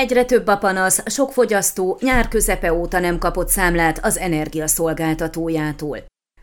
[0.00, 5.98] Egyre több a panasz, sok fogyasztó nyár közepe óta nem kapott számlát az energiaszolgáltatójától.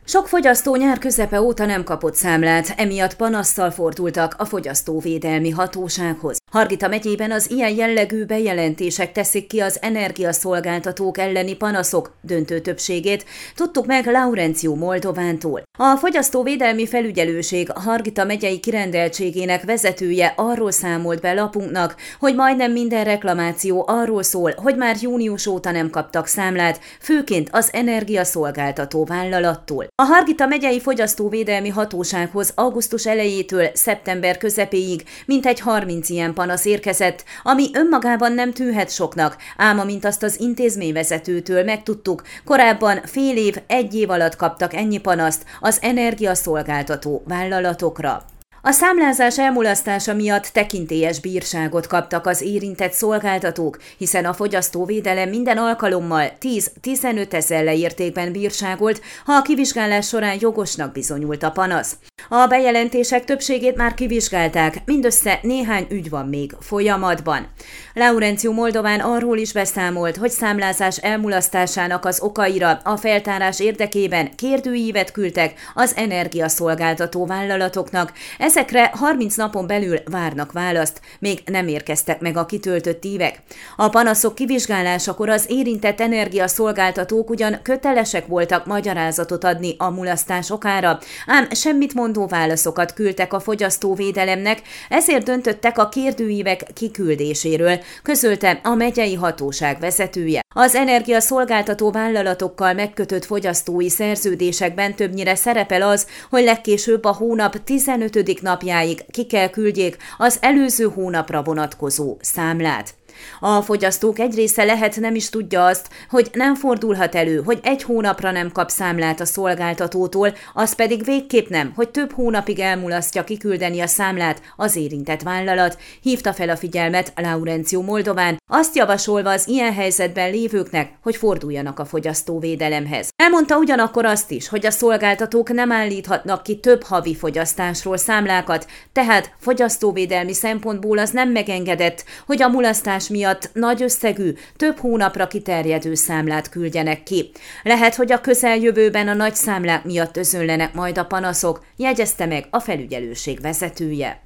[0.10, 6.38] Sok fogyasztó nyár közepe óta nem kapott számlát, emiatt panasszal fordultak a fogyasztóvédelmi hatósághoz.
[6.52, 13.26] Hargita megyében az ilyen jellegű bejelentések teszik ki az energiaszolgáltatók elleni panaszok döntő többségét,
[13.56, 15.62] tudtuk meg Laurenció Moldovántól.
[15.78, 23.84] A Fogyasztóvédelmi Felügyelőség Hargita megyei kirendeltségének vezetője arról számolt be lapunknak, hogy majdnem minden reklamáció
[23.88, 29.88] arról szól, hogy már június óta nem kaptak számlát, főként az energiaszolgáltató vállalattól.
[30.02, 37.70] A Hargita megyei Fogyasztóvédelmi Hatósághoz augusztus elejétől szeptember közepéig mintegy 30 ilyen panasz érkezett, ami
[37.74, 44.10] önmagában nem tűhet soknak, ám amint azt az intézményvezetőtől megtudtuk, korábban fél év, egy év
[44.10, 48.26] alatt kaptak ennyi panaszt az energiaszolgáltató vállalatokra.
[48.68, 56.32] A számlázás elmulasztása miatt tekintélyes bírságot kaptak az érintett szolgáltatók, hiszen a fogyasztóvédelem minden alkalommal
[56.42, 61.98] 10-15 ezer leértékben bírságolt, ha a kivizsgálás során jogosnak bizonyult a panasz.
[62.30, 67.48] A bejelentések többségét már kivizsgálták, mindössze néhány ügy van még folyamatban.
[67.94, 75.54] Laurenció Moldován arról is beszámolt, hogy számlázás elmulasztásának az okaira a feltárás érdekében kérdőívet küldtek
[75.74, 78.14] az energiaszolgáltató vállalatoknak.
[78.58, 83.42] Ezekre 30 napon belül várnak választ, még nem érkeztek meg a kitöltött ívek.
[83.76, 91.48] A panaszok kivizsgálásakor az érintett energiaszolgáltatók ugyan kötelesek voltak magyarázatot adni a mulasztás okára, ám
[91.52, 99.80] semmit mondó válaszokat küldtek a fogyasztóvédelemnek, ezért döntöttek a kérdőívek kiküldéséről, közölte a megyei hatóság
[99.80, 100.47] vezetője.
[100.60, 108.42] Az energiaszolgáltató vállalatokkal megkötött fogyasztói szerződésekben többnyire szerepel az, hogy legkésőbb a hónap 15.
[108.42, 112.94] napjáig ki kell küldjék az előző hónapra vonatkozó számlát.
[113.40, 117.84] A fogyasztók egy része lehet nem is tudja azt, hogy nem fordulhat elő, hogy egy
[117.84, 123.80] hónapra nem kap számlát a szolgáltatótól, az pedig végképp nem, hogy több hónapig elmulasztja kiküldeni
[123.80, 129.74] a számlát az érintett vállalat, hívta fel a figyelmet Laurenció Moldován, azt javasolva az ilyen
[129.74, 133.10] helyzetben lévőknek, hogy forduljanak a fogyasztóvédelemhez.
[133.16, 139.32] Elmondta ugyanakkor azt is, hogy a szolgáltatók nem állíthatnak ki több havi fogyasztásról számlákat, tehát
[139.40, 146.50] fogyasztóvédelmi szempontból az nem megengedett, hogy a mulasztás miatt nagy összegű, több hónapra kiterjedő számlát
[146.50, 147.32] küldjenek ki.
[147.64, 152.60] Lehet, hogy a közeljövőben a nagy számlák miatt özönlenek majd a panaszok, jegyezte meg a
[152.60, 154.22] felügyelőség vezetője.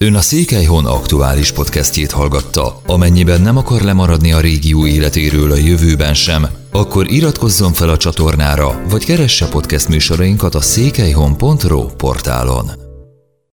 [0.00, 2.80] Ön a Székelyhon aktuális podcastjét hallgatta.
[2.86, 8.82] Amennyiben nem akar lemaradni a régió életéről a jövőben sem, akkor iratkozzon fel a csatornára,
[8.88, 12.87] vagy keresse podcast műsorainkat a székelyhon.pro portálon.